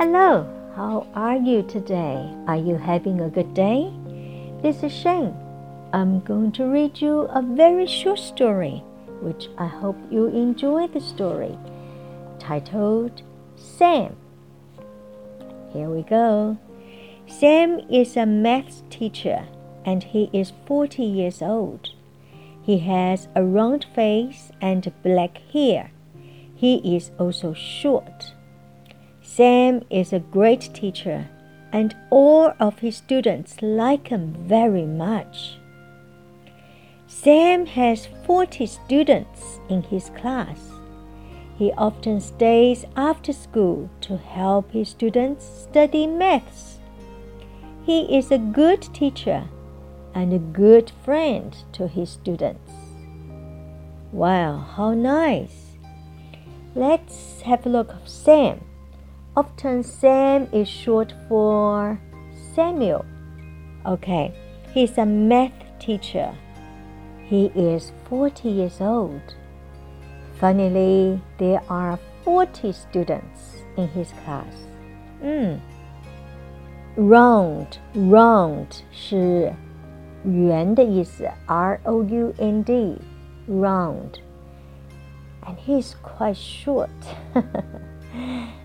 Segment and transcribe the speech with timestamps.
[0.00, 2.34] Hello, how are you today?
[2.46, 3.92] Are you having a good day?
[4.62, 5.36] This is Shane.
[5.92, 8.82] I'm going to read you a very short story,
[9.20, 11.58] which I hope you enjoy the story,
[12.38, 13.20] titled
[13.56, 14.16] Sam.
[15.70, 16.56] Here we go.
[17.26, 19.48] Sam is a math teacher
[19.84, 21.90] and he is 40 years old.
[22.62, 25.90] He has a round face and black hair.
[26.54, 28.32] He is also short.
[29.40, 31.26] Sam is a great teacher,
[31.72, 35.56] and all of his students like him very much.
[37.06, 40.58] Sam has 40 students in his class.
[41.56, 46.78] He often stays after school to help his students study maths.
[47.86, 49.48] He is a good teacher
[50.14, 52.72] and a good friend to his students.
[54.12, 55.78] Wow, how nice!
[56.74, 58.66] Let's have a look at Sam.
[59.35, 61.99] Often Sam is short for
[62.53, 63.05] Samuel.
[63.85, 64.33] Okay,
[64.73, 66.33] he's a math teacher.
[67.27, 69.35] He is 40 years old.
[70.39, 74.53] Funnily, there are 40 students in his class.
[75.23, 75.59] Mm.
[76.97, 79.53] Round, round 是
[80.23, 82.97] 圆的意思，R O U N D,
[83.49, 84.19] round.
[85.45, 86.89] And he's quite short.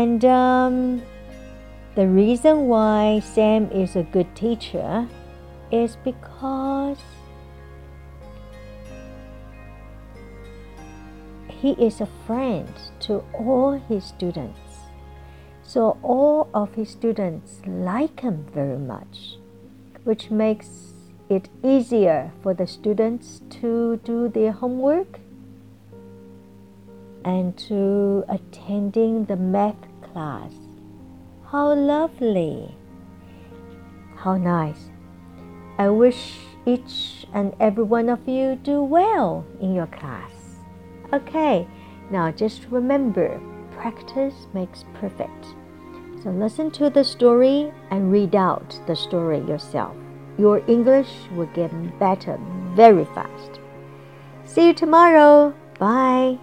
[0.00, 1.02] and um,
[1.94, 5.06] the reason why Sam is a good teacher
[5.70, 6.96] is because
[11.48, 14.58] he is a friend to all his students.
[15.62, 19.36] So all of his students like him very much
[20.04, 20.94] which makes
[21.28, 25.20] it easier for the students to do their homework
[27.24, 30.52] and to attending the math class.
[31.50, 32.74] How lovely!
[34.16, 34.90] How nice!
[35.78, 40.30] I wish each and every one of you do well in your class.
[41.12, 41.66] Okay,
[42.10, 43.40] now just remember
[43.72, 45.46] practice makes perfect.
[46.22, 49.96] So listen to the story and read out the story yourself.
[50.38, 52.38] Your English will get better
[52.74, 53.60] very fast.
[54.44, 55.54] See you tomorrow.
[55.78, 56.38] Bye.